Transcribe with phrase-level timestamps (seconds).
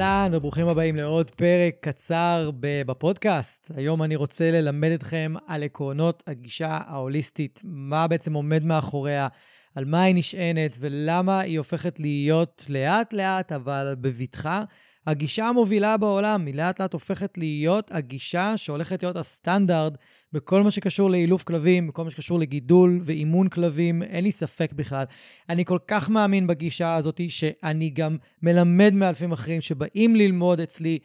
[0.00, 3.70] אהלן וברוכים הבאים לעוד פרק קצר בפודקאסט.
[3.76, 9.28] היום אני רוצה ללמד אתכם על עקרונות הגישה ההוליסטית, מה בעצם עומד מאחוריה,
[9.74, 14.64] על מה היא נשענת ולמה היא הופכת להיות לאט-לאט, אבל בבטחה,
[15.06, 16.46] הגישה המובילה בעולם.
[16.46, 19.92] היא לאט-לאט הופכת להיות הגישה שהולכת להיות הסטנדרט
[20.32, 25.04] בכל מה שקשור לאילוף כלבים, בכל מה שקשור לגידול ואימון כלבים, אין לי ספק בכלל.
[25.48, 30.98] אני כל כך מאמין בגישה הזאת, שאני גם מלמד מאלפים אחרים שבאים ללמוד אצלי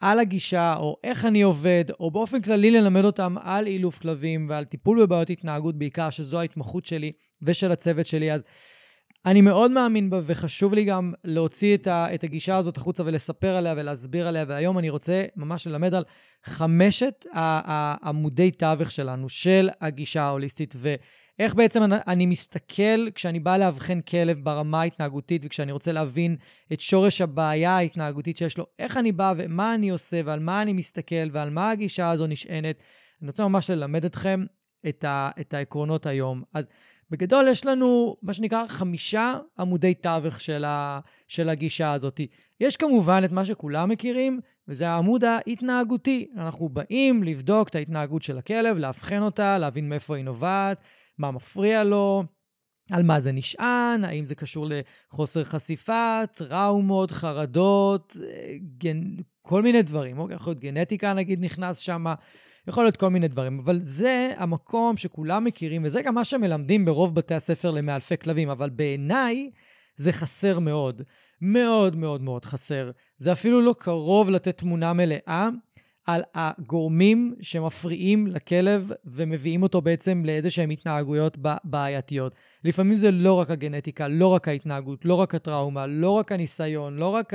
[0.00, 4.64] על הגישה, או איך אני עובד, או באופן כללי ללמד אותם על אילוף כלבים ועל
[4.64, 7.12] טיפול בבעיות התנהגות בעיקר, שזו ההתמחות שלי
[7.42, 8.32] ושל הצוות שלי.
[8.32, 8.42] אז
[9.26, 13.56] אני מאוד מאמין בה, וחשוב לי גם להוציא את, ה, את הגישה הזאת החוצה ולספר
[13.56, 16.04] עליה ולהסביר עליה, והיום אני רוצה ממש ללמד על
[16.44, 24.00] חמשת העמודי תווך שלנו, של הגישה ההוליסטית, ואיך בעצם אני, אני מסתכל כשאני בא לאבחן
[24.00, 26.36] כלב ברמה ההתנהגותית, וכשאני רוצה להבין
[26.72, 30.72] את שורש הבעיה ההתנהגותית שיש לו, איך אני בא ומה אני עושה, ועל מה אני
[30.72, 32.82] מסתכל, ועל מה הגישה הזו נשענת.
[33.22, 34.44] אני רוצה ממש ללמד אתכם
[34.88, 36.42] את, ה, את העקרונות היום.
[36.54, 36.66] אז
[37.10, 42.20] בגדול יש לנו מה שנקרא חמישה עמודי תווך של, ה, של הגישה הזאת.
[42.60, 46.28] יש כמובן את מה שכולם מכירים, וזה העמוד ההתנהגותי.
[46.36, 50.78] אנחנו באים לבדוק את ההתנהגות של הכלב, לאבחן אותה, להבין מאיפה היא נובעת,
[51.18, 52.24] מה מפריע לו,
[52.90, 58.16] על מה זה נשען, האם זה קשור לחוסר חשיפה, טראומות, חרדות,
[58.78, 59.02] גנ...
[59.42, 60.18] כל מיני דברים.
[60.18, 62.04] אוקיי, יכול להיות גנטיקה נגיד נכנס שם.
[62.68, 67.14] יכול להיות כל מיני דברים, אבל זה המקום שכולם מכירים, וזה גם מה שמלמדים ברוב
[67.14, 69.50] בתי הספר למאלפי כלבים, אבל בעיניי
[69.96, 71.02] זה חסר מאוד.
[71.40, 72.90] מאוד מאוד מאוד חסר.
[73.18, 75.48] זה אפילו לא קרוב לתת תמונה מלאה
[76.06, 82.34] על הגורמים שמפריעים לכלב ומביאים אותו בעצם לאיזה שהן התנהגויות בעייתיות.
[82.64, 87.08] לפעמים זה לא רק הגנטיקה, לא רק ההתנהגות, לא רק הטראומה, לא רק הניסיון, לא
[87.08, 87.32] רק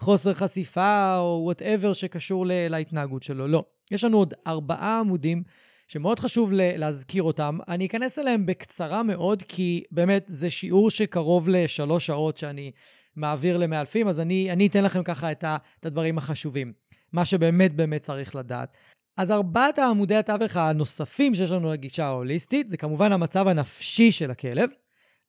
[0.00, 3.64] החוסר חשיפה או וואטאבר שקשור להתנהגות שלו, לא.
[3.90, 5.42] יש לנו עוד ארבעה עמודים
[5.88, 7.58] שמאוד חשוב להזכיר אותם.
[7.68, 12.70] אני אכנס אליהם בקצרה מאוד, כי באמת זה שיעור שקרוב לשלוש שעות שאני
[13.16, 15.44] מעביר למאלפים, אז אני, אני אתן לכם ככה את,
[15.80, 16.72] את הדברים החשובים,
[17.14, 18.76] מה שבאמת באמת צריך לדעת.
[19.16, 24.70] אז ארבעת העמודי התווך הנוספים שיש לנו לגישה ההוליסטית, זה כמובן המצב הנפשי של הכלב,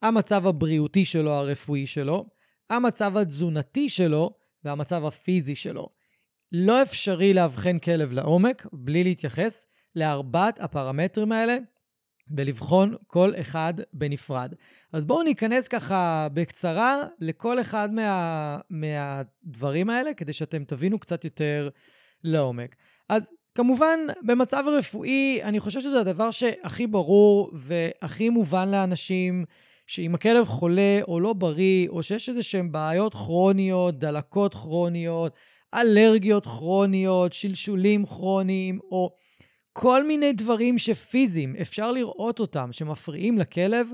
[0.02, 2.26] המצב הבריאותי שלו, הרפואי שלו,
[2.70, 4.30] המצב התזונתי שלו
[4.64, 5.90] והמצב הפיזי שלו.
[6.52, 11.58] לא אפשרי לאבחן כלב לעומק בלי להתייחס לארבעת הפרמטרים האלה
[12.38, 14.54] ולבחון כל אחד בנפרד.
[14.94, 21.70] אז בואו ניכנס ככה בקצרה לכל אחד מה, מהדברים האלה, כדי שאתם תבינו קצת יותר
[22.24, 22.76] לעומק.
[23.10, 29.46] אז כמובן, במצב רפואי, אני חושב שזה הדבר שהכי ברור והכי מובן לאנשים,
[29.88, 35.34] שאם הכלב חולה או לא בריא, או שיש איזה שהן בעיות כרוניות, דלקות כרוניות,
[35.74, 39.16] אלרגיות כרוניות, שלשולים כרוניים, או
[39.78, 43.90] כל מיני דברים שפיזיים, אפשר לראות אותם, שמפריעים לכלב,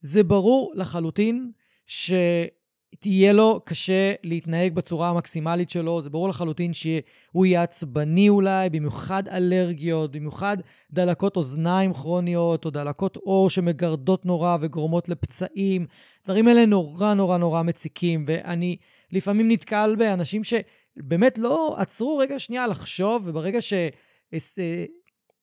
[0.00, 1.50] זה ברור לחלוטין
[1.86, 9.28] שתהיה לו קשה להתנהג בצורה המקסימלית שלו, זה ברור לחלוטין שהוא יהיה עצבני אולי, במיוחד
[9.28, 10.56] אלרגיות, במיוחד
[10.90, 15.86] דלקות אוזניים כרוניות, או דלקות עור שמגרדות נורא וגורמות לפצעים.
[16.24, 18.76] דברים האלה נורא נורא נורא מציקים, ואני
[19.12, 20.54] לפעמים נתקל באנשים ש...
[20.96, 23.72] באמת לא עצרו רגע שנייה לחשוב, וברגע ש...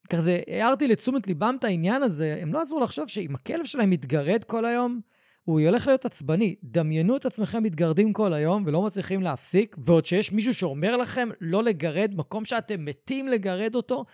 [0.03, 3.89] אה, כזה הערתי לתשומת ליבם את העניין הזה, הם לא עצרו לחשוב שאם הכלב שלהם
[3.89, 5.01] מתגרד כל היום,
[5.43, 6.55] הוא הולך להיות עצבני.
[6.63, 11.63] דמיינו את עצמכם מתגרדים כל היום ולא מצליחים להפסיק, ועוד שיש מישהו שאומר לכם לא
[11.63, 14.05] לגרד מקום שאתם מתים לגרד אותו,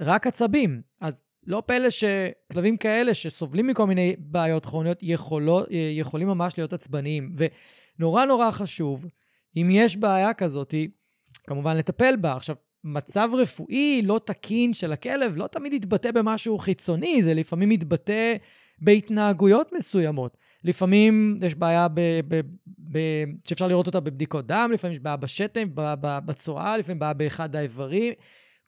[0.00, 0.82] רק עצבים.
[1.00, 7.34] אז לא פלא שכלבים כאלה שסובלים מכל מיני בעיות כרוניות יכולות, יכולים ממש להיות עצבניים.
[7.98, 9.06] ונורא נורא חשוב
[9.56, 10.74] אם יש בעיה כזאת,
[11.46, 12.32] כמובן לטפל בה.
[12.32, 18.36] עכשיו, מצב רפואי לא תקין של הכלב לא תמיד יתבטא במשהו חיצוני, זה לפעמים יתבטא
[18.78, 20.36] בהתנהגויות מסוימות.
[20.64, 22.40] לפעמים יש בעיה ב, ב,
[22.92, 22.98] ב,
[23.48, 28.12] שאפשר לראות אותה בבדיקות דם, לפעמים יש בעיה בשתן, בצואה, לפעמים בעיה באחד האיברים.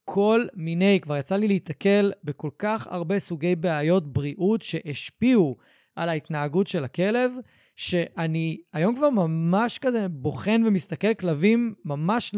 [0.05, 5.57] כל מיני, כבר יצא לי להיתקל בכל כך הרבה סוגי בעיות בריאות שהשפיעו
[5.97, 7.33] על ההתנהגות של הכלב,
[7.77, 12.35] שאני היום כבר ממש כזה בוחן ומסתכל כלבים ממש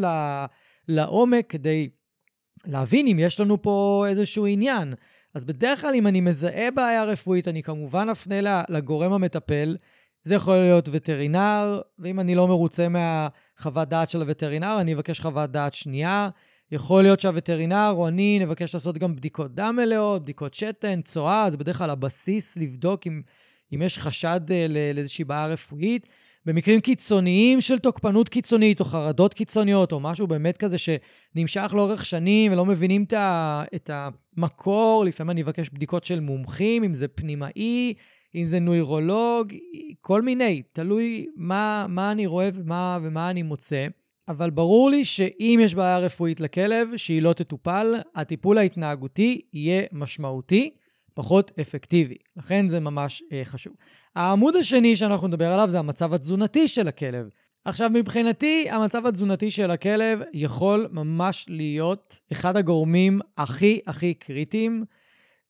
[0.87, 1.89] לעומק כדי
[2.65, 4.93] להבין אם יש לנו פה איזשהו עניין.
[5.33, 9.77] אז בדרך כלל אם אני מזהה בעיה רפואית, אני כמובן אפנה לגורם המטפל.
[10.23, 15.51] זה יכול להיות וטרינר, ואם אני לא מרוצה מהחוות דעת של הווטרינר, אני אבקש חוות
[15.51, 16.29] דעת שנייה.
[16.71, 21.57] יכול להיות שהווטרינר או אני נבקש לעשות גם בדיקות דם מלאות, בדיקות שתן, צואה, זה
[21.57, 23.21] בדרך כלל הבסיס לבדוק אם,
[23.73, 24.65] אם יש חשד אה,
[24.95, 26.07] לאיזושהי בעיה רפואית.
[26.45, 32.51] במקרים קיצוניים של תוקפנות קיצונית, או חרדות קיצוניות, או משהו באמת כזה שנמשך לאורך שנים
[32.51, 33.05] ולא מבינים
[33.75, 37.93] את המקור, לפעמים אני אבקש בדיקות של מומחים, אם זה פנימאי,
[38.35, 39.53] אם זה נוירולוג,
[40.01, 43.87] כל מיני, תלוי מה, מה אני רואה ומה, ומה אני מוצא.
[44.27, 50.69] אבל ברור לי שאם יש בעיה רפואית לכלב, שהיא לא תטופל, הטיפול ההתנהגותי יהיה משמעותי,
[51.13, 52.15] פחות אפקטיבי.
[52.37, 53.73] לכן זה ממש אה, חשוב.
[54.15, 57.29] העמוד השני שאנחנו נדבר עליו זה המצב התזונתי של הכלב.
[57.65, 64.85] עכשיו, מבחינתי, המצב התזונתי של הכלב יכול ממש להיות אחד הגורמים הכי הכי קריטיים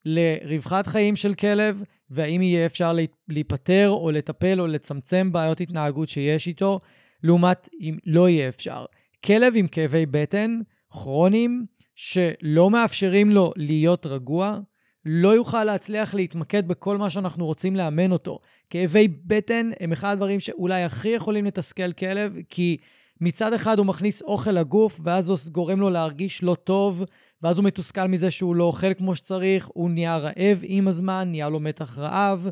[0.05, 2.93] לרווחת חיים של כלב, והאם יהיה אפשר
[3.27, 6.79] להיפטר או לטפל או לצמצם בעיות התנהגות שיש איתו,
[7.23, 8.85] לעומת אם לא יהיה אפשר.
[9.25, 10.59] כלב עם כאבי בטן
[10.89, 14.59] כרוניים שלא מאפשרים לו להיות רגוע,
[15.05, 18.39] לא יוכל להצליח להתמקד בכל מה שאנחנו רוצים לאמן אותו.
[18.69, 22.77] כאבי בטן הם אחד הדברים שאולי הכי יכולים לתסכל כלב, כי
[23.21, 27.03] מצד אחד הוא מכניס אוכל לגוף, ואז זה גורם לו להרגיש לא טוב,
[27.41, 31.49] ואז הוא מתוסכל מזה שהוא לא אוכל כמו שצריך, הוא נהיה רעב עם הזמן, נהיה
[31.49, 32.47] לו מתח רעב.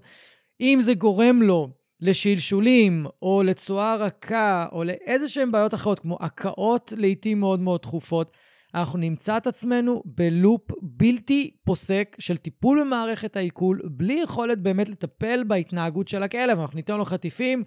[0.61, 1.69] אם זה גורם לו
[1.99, 8.31] לשלשולים, או לצואה רכה, או לאיזה שהן בעיות אחרות, כמו הקאות לעיתים מאוד מאוד תכופות,
[8.75, 15.43] אנחנו נמצא את עצמנו בלופ בלתי פוסק של טיפול במערכת העיכול, בלי יכולת באמת לטפל
[15.47, 16.59] בהתנהגות של הכלב.
[16.59, 17.63] אנחנו ניתן לו חטיפים,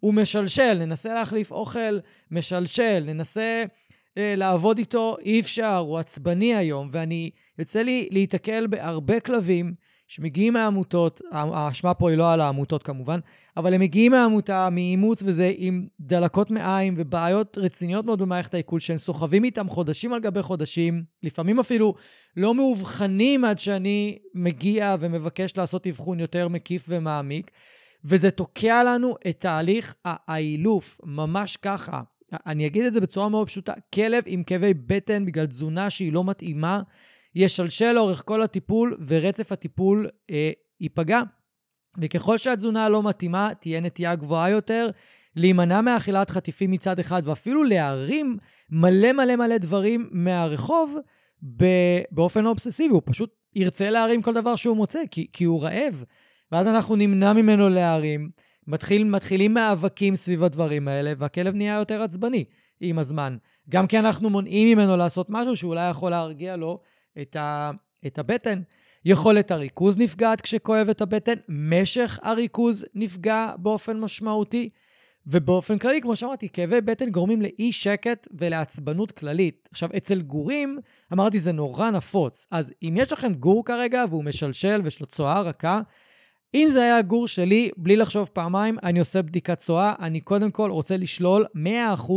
[0.00, 1.98] הוא משלשל, ננסה להחליף אוכל,
[2.30, 3.64] משלשל, ננסה
[4.18, 9.74] אה, לעבוד איתו, אי אפשר, הוא עצבני היום, ואני, יוצא לי להיתקל בהרבה כלבים
[10.08, 13.18] שמגיעים מהעמותות, האשמה פה היא לא על העמותות כמובן,
[13.56, 18.98] אבל הם מגיעים מהעמותה, מאימוץ וזה, עם דלקות מעיים ובעיות רציניות מאוד במערכת העיכול, שהם
[18.98, 21.94] סוחבים איתם חודשים על גבי חודשים, לפעמים אפילו
[22.36, 27.50] לא מאובחנים עד שאני מגיע ומבקש לעשות אבחון יותר מקיף ומעמיק,
[28.04, 32.02] וזה תוקע לנו את תהליך האילוף, ממש ככה.
[32.46, 36.24] אני אגיד את זה בצורה מאוד פשוטה, כלב עם כאבי בטן בגלל תזונה שהיא לא
[36.24, 36.82] מתאימה,
[37.38, 40.50] ישלשל לאורך כל הטיפול, ורצף הטיפול אה,
[40.80, 41.20] ייפגע.
[42.00, 44.90] וככל שהתזונה לא מתאימה, תהיה נטייה גבוהה יותר
[45.36, 48.36] להימנע מאכילת חטיפים מצד אחד, ואפילו להרים
[48.70, 50.96] מלא מלא מלא דברים מהרחוב
[52.10, 52.94] באופן אובססיבי.
[52.94, 56.04] הוא פשוט ירצה להרים כל דבר שהוא מוצא, כי, כי הוא רעב.
[56.52, 58.30] ואז אנחנו נמנע ממנו להרים,
[58.66, 62.44] מתחיל, מתחילים מאבקים סביב הדברים האלה, והכלב נהיה יותר עצבני
[62.80, 63.36] עם הזמן.
[63.68, 66.80] גם כי אנחנו מונעים ממנו לעשות משהו שאולי יכול להרגיע לו
[67.22, 67.70] את, ה,
[68.06, 68.62] את הבטן.
[69.04, 74.68] יכולת הריכוז נפגעת כשכואב את הבטן, משך הריכוז נפגע באופן משמעותי,
[75.26, 79.68] ובאופן כללי, כמו שאמרתי, כאבי בטן גורמים לאי שקט ולעצבנות כללית.
[79.72, 80.78] עכשיו, אצל גורים,
[81.12, 82.46] אמרתי, זה נורא נפוץ.
[82.50, 85.80] אז אם יש לכם גור כרגע והוא משלשל ויש לו צואה רכה,
[86.54, 89.94] אם זה היה הגור שלי, בלי לחשוב פעמיים, אני עושה בדיקת צואה.
[90.00, 92.12] אני קודם כל רוצה לשלול 100%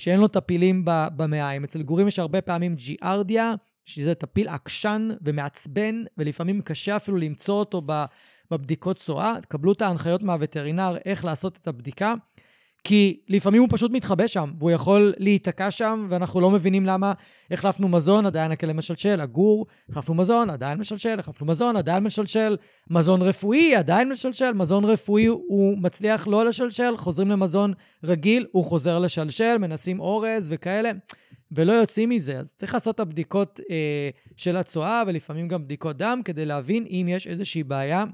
[0.00, 1.64] שאין לו טפילים במעיים.
[1.64, 7.82] אצל גורים יש הרבה פעמים ג'יארדיה, שזה טפיל עקשן ומעצבן, ולפעמים קשה אפילו למצוא אותו
[8.50, 9.34] בבדיקות צואה.
[9.42, 12.14] תקבלו את ההנחיות מהווטרינר איך לעשות את הבדיקה,
[12.84, 17.12] כי לפעמים הוא פשוט מתחבא שם, והוא יכול להיתקע שם, ואנחנו לא מבינים למה
[17.50, 22.56] החלפנו מזון, עדיין הכלא משלשל, הגור, החלפנו מזון, עדיין משלשל, החלפנו מזון, עדיין משלשל,
[22.90, 27.72] מזון רפואי, עדיין משלשל, מזון רפואי הוא מצליח לא לשלשל, חוזרים למזון
[28.04, 30.90] רגיל, הוא חוזר לשלשל, מנסים אורז וכאלה.
[31.52, 32.38] ולא יוצאים מזה.
[32.38, 37.06] אז צריך לעשות את הבדיקות אה, של הצואה ולפעמים גם בדיקות דם כדי להבין אם
[37.10, 38.04] יש איזושהי בעיה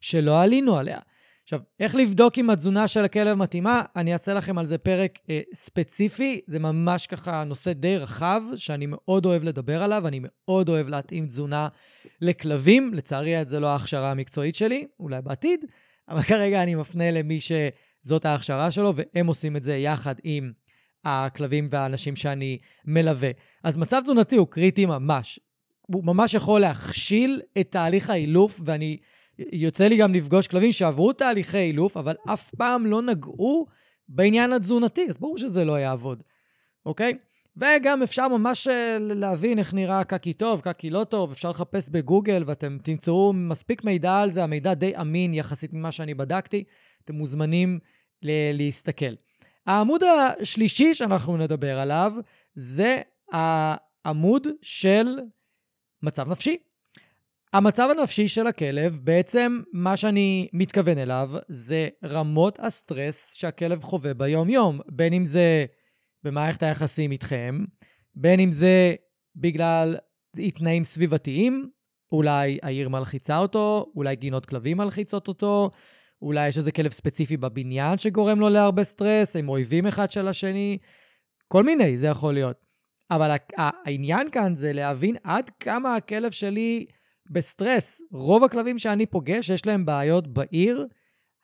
[0.00, 0.98] שלא עלינו עליה.
[1.42, 3.82] עכשיו, איך לבדוק אם התזונה של הכלב מתאימה?
[3.96, 6.40] אני אעשה לכם על זה פרק אה, ספציפי.
[6.46, 11.26] זה ממש ככה נושא די רחב, שאני מאוד אוהב לדבר עליו, אני מאוד אוהב להתאים
[11.26, 11.68] תזונה
[12.20, 12.94] לכלבים.
[12.94, 15.64] לצערי, זה לא ההכשרה המקצועית שלי, אולי בעתיד,
[16.08, 17.52] אבל כרגע אני מפנה למי ש...
[18.02, 20.52] זאת ההכשרה שלו, והם עושים את זה יחד עם
[21.08, 23.30] הכלבים והאנשים שאני מלווה.
[23.64, 25.40] אז מצב תזונתי הוא קריטי ממש.
[25.80, 28.96] הוא ממש יכול להכשיל את תהליך האילוף, ואני,
[29.38, 33.66] יוצא לי גם לפגוש כלבים שעברו תהליכי אילוף, אבל אף פעם לא נגעו
[34.08, 36.22] בעניין התזונתי, אז ברור שזה לא יעבוד,
[36.86, 37.12] אוקיי?
[37.56, 42.44] וגם אפשר ממש אה, להבין איך נראה קקי טוב, קקי לא טוב, אפשר לחפש בגוגל
[42.46, 46.64] ואתם תמצאו מספיק מידע על זה, המידע די אמין יחסית ממה שאני בדקתי,
[47.04, 47.78] אתם מוזמנים
[48.52, 49.14] להסתכל.
[49.68, 52.12] העמוד השלישי שאנחנו נדבר עליו
[52.54, 55.06] זה העמוד של
[56.02, 56.56] מצב נפשי.
[57.52, 64.80] המצב הנפשי של הכלב, בעצם מה שאני מתכוון אליו זה רמות הסטרס שהכלב חווה ביום-יום,
[64.88, 65.66] בין אם זה
[66.22, 67.64] במערכת היחסים איתכם,
[68.14, 68.94] בין אם זה
[69.36, 69.96] בגלל
[70.54, 71.70] תנאים סביבתיים,
[72.12, 75.70] אולי העיר מלחיצה אותו, אולי גינות כלבים מלחיצות אותו,
[76.22, 80.78] אולי יש איזה כלב ספציפי בבניין שגורם לו להרבה סטרס, הם אויבים אחד של השני,
[81.48, 82.56] כל מיני, זה יכול להיות.
[83.10, 86.86] אבל העניין כאן זה להבין עד כמה הכלב שלי
[87.30, 88.02] בסטרס.
[88.12, 90.86] רוב הכלבים שאני פוגש, יש להם בעיות בעיר.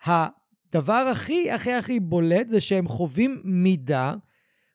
[0.05, 4.15] הדבר הכי הכי הכי בולט זה שהם חווים מידה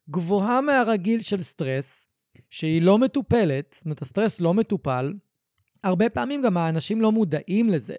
[0.09, 2.07] גבוהה מהרגיל של סטרס,
[2.49, 5.13] שהיא לא מטופלת, זאת אומרת, הסטרס לא מטופל.
[5.83, 7.95] הרבה פעמים גם האנשים לא מודעים לזה.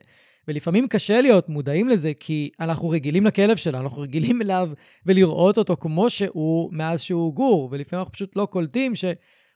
[0.49, 4.71] ולפעמים קשה להיות מודעים לזה, כי אנחנו רגילים לכלב שלנו, אנחנו רגילים אליו
[5.07, 9.05] ולראות אותו כמו שהוא מאז שהוא גור, ולפעמים אנחנו פשוט לא קולטים ש...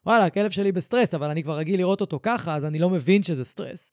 [0.07, 3.23] וואלה, הכלב שלי בסטרס, אבל אני כבר רגיל לראות אותו ככה, אז אני לא מבין
[3.23, 3.91] שזה סטרס.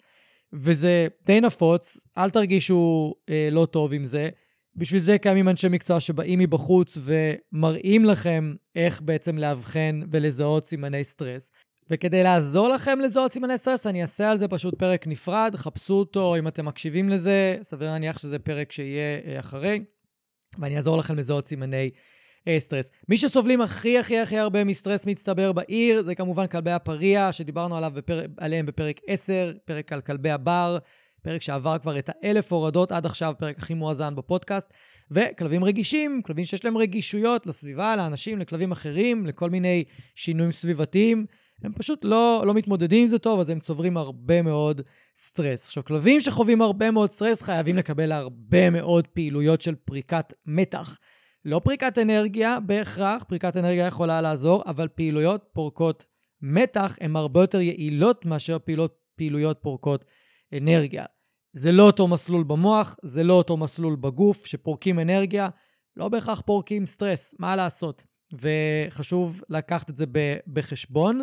[0.53, 4.29] וזה די נפוץ, אל תרגישו אה, לא טוב עם זה.
[4.75, 11.51] בשביל זה קיימים אנשי מקצוע שבאים מבחוץ ומראים לכם איך בעצם לאבחן ולזהות סימני סטרס.
[11.91, 16.35] וכדי לעזור לכם לזהות סימני סטרס, אני אעשה על זה פשוט פרק נפרד, חפשו אותו,
[16.35, 19.83] אם אתם מקשיבים לזה, סביר להניח שזה פרק שיהיה אה, אחרי,
[20.59, 21.89] ואני אעזור לכם לזהות סימני
[22.47, 22.91] אה, סטרס.
[23.09, 27.91] מי שסובלים הכי הכי הכי הרבה מסטרס מצטבר בעיר, זה כמובן כלבי הפריה, שדיברנו עליו
[27.95, 28.21] בפר...
[28.37, 30.77] עליהם בפרק 10, פרק על כלבי הבר,
[31.23, 34.73] פרק שעבר כבר את האלף הורדות עד עכשיו, פרק הכי מואזן בפודקאסט.
[35.11, 39.83] וכלבים רגישים, כלבים שיש להם רגישויות לסביבה, לאנשים, לכלבים אחרים, לכל מיני
[40.15, 41.25] שינויים סביבתיים.
[41.63, 44.81] הם פשוט לא, לא מתמודדים עם זה טוב, אז הם צוברים הרבה מאוד
[45.15, 45.67] סטרס.
[45.67, 50.97] עכשיו, כלבים שחווים הרבה מאוד סטרס חייבים לקבל הרבה מאוד פעילויות של פריקת מתח.
[51.45, 56.05] לא פריקת אנרגיה בהכרח, פריקת אנרגיה יכולה לעזור, אבל פעילויות פורקות
[56.41, 60.05] מתח הן הרבה יותר יעילות מאשר פעילות, פעילויות פורקות
[60.57, 61.05] אנרגיה.
[61.53, 65.49] זה לא אותו מסלול במוח, זה לא אותו מסלול בגוף, שפורקים אנרגיה,
[65.97, 68.03] לא בהכרח פורקים סטרס, מה לעשות?
[68.33, 70.05] וחשוב לקחת את זה
[70.47, 71.21] בחשבון.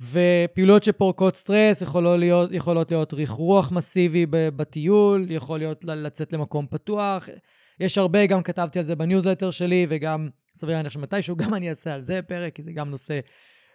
[0.00, 7.28] ופעילויות שפורקות סטרס יכולות להיות, יכולות להיות ריחרוח מסיבי בטיול, יכול להיות לצאת למקום פתוח.
[7.80, 11.94] יש הרבה, גם כתבתי על זה בניוזלטר שלי, וגם סביר להניח שמתישהו גם אני אעשה
[11.94, 13.20] על זה פרק, כי זה גם נושא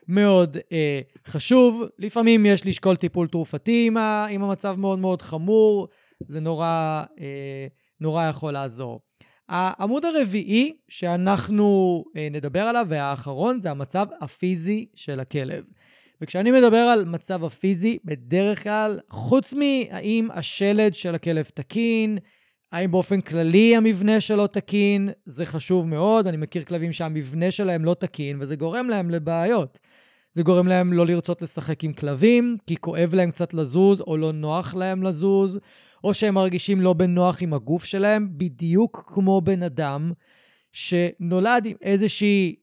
[0.07, 1.83] מאוד אה, חשוב.
[1.99, 3.97] לפעמים יש לשקול טיפול תרופתי אם,
[4.29, 5.87] אם המצב מאוד מאוד חמור,
[6.27, 7.67] זה נורא, אה,
[7.99, 8.99] נורא יכול לעזור.
[9.51, 15.63] העמוד הרביעי שאנחנו אה, נדבר עליו, והאחרון, זה המצב הפיזי של הכלב.
[16.21, 22.17] וכשאני מדבר על מצב הפיזי, בדרך כלל, חוץ מהאם השלד של הכלב תקין,
[22.71, 26.27] האם באופן כללי המבנה שלו תקין, זה חשוב מאוד.
[26.27, 29.79] אני מכיר כלבים שהמבנה שלהם לא תקין, וזה גורם להם לבעיות.
[30.35, 34.31] זה גורם להם לא לרצות לשחק עם כלבים, כי כואב להם קצת לזוז, או לא
[34.31, 35.59] נוח להם לזוז,
[36.03, 40.11] או שהם מרגישים לא בנוח עם הגוף שלהם, בדיוק כמו בן אדם
[40.71, 42.55] שנולד עם איזושהי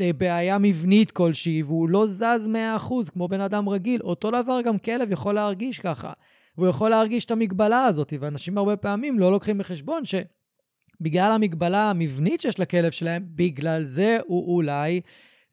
[0.00, 4.00] אה, בעיה מבנית כלשהי, והוא לא זז 100%, כמו בן אדם רגיל.
[4.02, 6.12] אותו דבר גם כלב יכול להרגיש ככה.
[6.56, 12.40] והוא יכול להרגיש את המגבלה הזאת, ואנשים הרבה פעמים לא לוקחים בחשבון שבגלל המגבלה המבנית
[12.40, 15.00] שיש לכלב שלהם, בגלל זה הוא אולי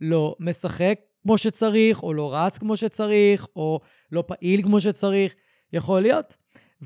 [0.01, 3.79] לא משחק כמו שצריך, או לא רץ כמו שצריך, או
[4.11, 5.33] לא פעיל כמו שצריך.
[5.73, 6.35] יכול להיות.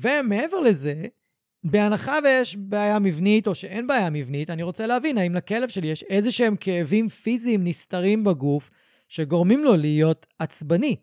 [0.00, 0.94] ומעבר לזה,
[1.64, 6.02] בהנחה ויש בעיה מבנית או שאין בעיה מבנית, אני רוצה להבין האם לכלב שלי יש
[6.02, 8.70] איזה שהם כאבים פיזיים נסתרים בגוף
[9.08, 10.96] שגורמים לו להיות עצבני.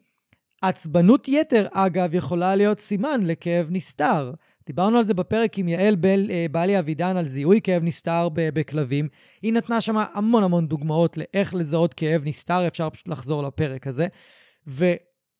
[0.61, 4.31] עצבנות יתר, אגב, יכולה להיות סימן לכאב נסתר.
[4.67, 9.07] דיברנו על זה בפרק עם יעל בל, אה, בעלי אבידן על זיהוי כאב נסתר בכלבים.
[9.41, 14.07] היא נתנה שם המון המון דוגמאות לאיך לזהות כאב נסתר, אפשר פשוט לחזור לפרק הזה.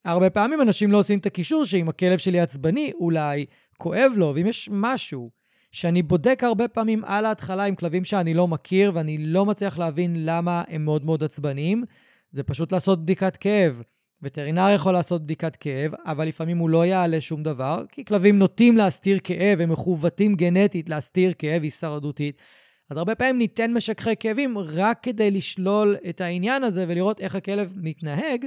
[0.06, 3.46] והרבה פעמים אנשים לא עושים את הקישור שאם הכלב שלי עצבני, אולי
[3.78, 5.30] כואב לו, ואם יש משהו
[5.72, 10.16] שאני בודק הרבה פעמים על ההתחלה עם כלבים שאני לא מכיר ואני לא מצליח להבין
[10.20, 11.84] למה הם מאוד מאוד עצבניים,
[12.32, 13.82] זה פשוט לעשות בדיקת כאב.
[14.22, 18.78] וטרינר יכול לעשות בדיקת כאב, אבל לפעמים הוא לא יעלה שום דבר, כי כלבים נוטים
[18.78, 22.42] להסתיר כאב, הם מכוותים גנטית להסתיר כאב הישרדותית.
[22.90, 27.74] אז הרבה פעמים ניתן משככי כאבים רק כדי לשלול את העניין הזה ולראות איך הכלב
[27.78, 28.46] מתנהג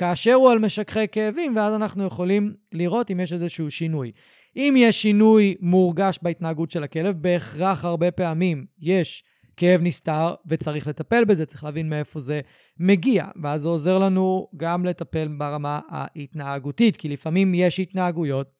[0.00, 4.12] כאשר הוא על משככי כאבים, ואז אנחנו יכולים לראות אם יש איזשהו שינוי.
[4.56, 9.24] אם יש שינוי מורגש בהתנהגות של הכלב, בהכרח הרבה פעמים יש
[9.56, 12.40] כאב נסתר וצריך לטפל בזה, צריך להבין מאיפה זה
[12.78, 13.26] מגיע.
[13.42, 18.50] ואז זה עוזר לנו גם לטפל ברמה ההתנהגותית, כי לפעמים יש התנהגויות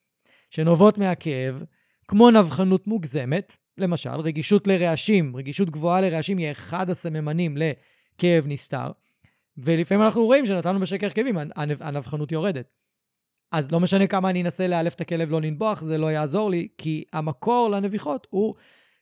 [0.50, 1.62] שנובעות מהכאב,
[2.08, 8.90] כמו נבחנות מוגזמת, למשל, רגישות לרעשים, רגישות גבוהה לרעשים היא אחד הסממנים לכאב נסתר,
[9.58, 11.38] ולפעמים אנחנו רואים שנתנו בשקר כאבים,
[11.80, 12.66] הנבחנות יורדת.
[13.52, 16.68] אז לא משנה כמה אני אנסה לאלף את הכלב לא לנבוח, זה לא יעזור לי,
[16.78, 18.54] כי המקור לנביחות הוא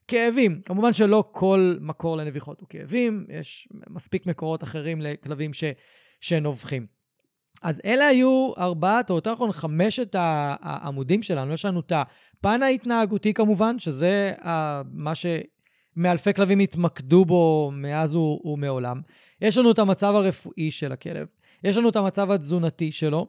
[0.09, 0.61] כאבים.
[0.65, 5.65] כמובן שלא כל מקור לנביחות הוא כאבים, יש מספיק מקורות אחרים לכלבים ש,
[6.21, 6.87] שנובחים.
[7.63, 10.15] אז אלה היו ארבעת, או יותר נכון חמשת
[10.61, 11.53] העמודים שלנו.
[11.53, 14.33] יש לנו את הפן ההתנהגותי כמובן, שזה
[14.93, 15.15] מה
[15.95, 18.15] שמאלפי כלבים התמקדו בו מאז
[18.45, 19.01] ומעולם.
[19.41, 21.29] יש לנו את המצב הרפואי של הכלב,
[21.65, 23.27] יש לנו את המצב התזונתי שלו,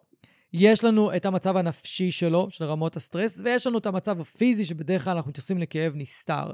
[0.53, 5.03] יש לנו את המצב הנפשי שלו, של רמות הסטרס, ויש לנו את המצב הפיזי, שבדרך
[5.03, 6.51] כלל אנחנו מתייחסים לכאב נסתר.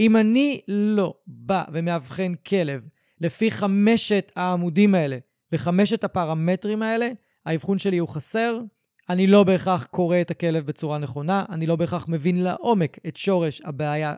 [0.00, 2.88] אם אני לא בא ומאבחן כלב
[3.20, 5.18] לפי חמשת העמודים האלה
[5.52, 7.10] וחמשת הפרמטרים האלה,
[7.46, 8.60] האבחון שלי הוא חסר,
[9.08, 13.62] אני לא בהכרח קורא את הכלב בצורה נכונה, אני לא בהכרח מבין לעומק את שורש
[13.64, 14.14] הבעיה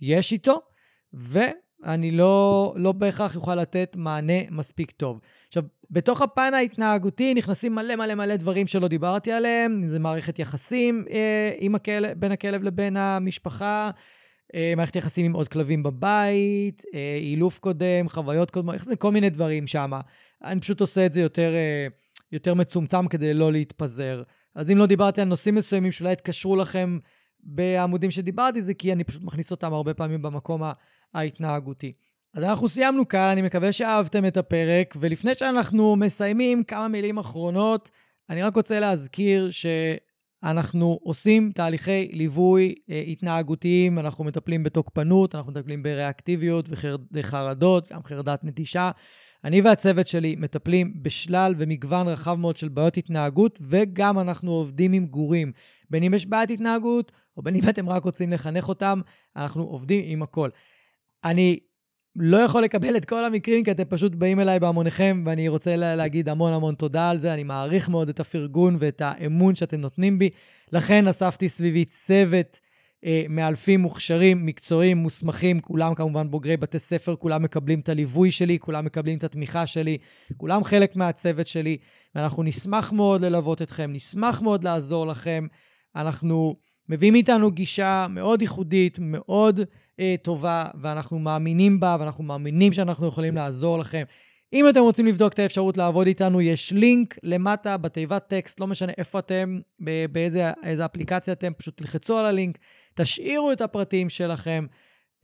[0.00, 0.60] שיש איתו,
[1.12, 5.20] ואני לא, לא בהכרח יוכל לתת מענה מספיק טוב.
[5.46, 10.38] עכשיו, בתוך הפן ההתנהגותי נכנסים מלא מלא מלא דברים שלא דיברתי עליהם, אם זה מערכת
[10.38, 13.90] יחסים אה, עם הכלב, בין הכלב לבין המשפחה,
[14.54, 19.66] אה, מערכת יחסים עם עוד כלבים בבית, אה, אילוף קודם, חוויות קודמות, כל מיני דברים
[19.66, 19.92] שם.
[20.44, 21.86] אני פשוט עושה את זה יותר, אה,
[22.32, 24.22] יותר מצומצם כדי לא להתפזר.
[24.54, 26.98] אז אם לא דיברתי על נושאים מסוימים שאולי יתקשרו לכם
[27.42, 30.62] בעמודים שדיברתי, זה כי אני פשוט מכניס אותם הרבה פעמים במקום
[31.14, 31.92] ההתנהגותי.
[32.34, 37.90] אז אנחנו סיימנו כאן, אני מקווה שאהבתם את הפרק, ולפני שאנחנו מסיימים, כמה מילים אחרונות.
[38.30, 45.82] אני רק רוצה להזכיר שאנחנו עושים תהליכי ליווי אה, התנהגותיים, אנחנו מטפלים בתוקפנות, אנחנו מטפלים
[45.82, 46.68] בריאקטיביות
[47.12, 48.90] וחרדות, גם חרדת נטישה.
[49.44, 55.06] אני והצוות שלי מטפלים בשלל ומגוון רחב מאוד של בעיות התנהגות, וגם אנחנו עובדים עם
[55.06, 55.52] גורים.
[55.90, 59.00] בין אם יש בעיית התנהגות, או בין אם אתם רק רוצים לחנך אותם,
[59.36, 60.48] אנחנו עובדים עם הכל.
[61.24, 61.58] אני
[62.16, 66.28] לא יכול לקבל את כל המקרים, כי אתם פשוט באים אליי בהמוניכם, ואני רוצה להגיד
[66.28, 67.34] המון המון תודה על זה.
[67.34, 70.30] אני מעריך מאוד את הפרגון ואת האמון שאתם נותנים בי.
[70.72, 72.60] לכן אספתי סביבי צוות
[73.04, 78.58] אה, מאלפים מוכשרים, מקצועיים, מוסמכים, כולם כמובן בוגרי בתי ספר, כולם מקבלים את הליווי שלי,
[78.58, 79.98] כולם מקבלים את התמיכה שלי,
[80.36, 81.76] כולם חלק מהצוות שלי,
[82.14, 85.46] ואנחנו נשמח מאוד ללוות אתכם, נשמח מאוד לעזור לכם.
[85.96, 86.56] אנחנו
[86.88, 89.60] מביאים איתנו גישה מאוד ייחודית, מאוד
[90.00, 94.02] אה, טובה, ואנחנו מאמינים בה, ואנחנו מאמינים שאנחנו יכולים לעזור לכם.
[94.52, 98.92] אם אתם רוצים לבדוק את האפשרות לעבוד איתנו, יש לינק למטה בתיבת טקסט, לא משנה
[98.98, 99.60] איפה אתם,
[100.12, 102.58] באיזה אפליקציה אתם, פשוט תלחצו על הלינק,
[102.94, 104.66] תשאירו את הפרטים שלכם.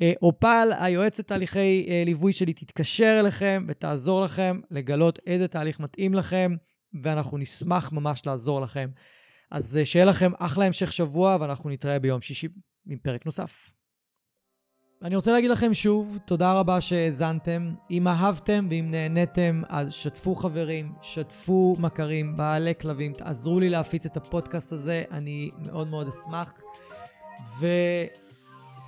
[0.03, 6.15] אה, אופל, היועצת תהליכי אה, ליווי שלי, תתקשר אליכם ותעזור לכם לגלות איזה תהליך מתאים
[6.15, 6.57] לכם,
[7.03, 8.89] ואנחנו נשמח ממש לעזור לכם.
[9.51, 12.49] אז אה, שיהיה לכם אחלה המשך שבוע, ואנחנו נתראה ביום שישי
[12.87, 13.73] עם פרק נוסף.
[15.03, 17.75] אני רוצה להגיד לכם שוב, תודה רבה שהאזנתם.
[17.91, 24.17] אם אהבתם ואם נהניתם, אז שתפו חברים, שתפו מכרים, בעלי כלבים, תעזרו לי להפיץ את
[24.17, 26.53] הפודקאסט הזה, אני מאוד מאוד אשמח.
[27.61, 27.67] ו...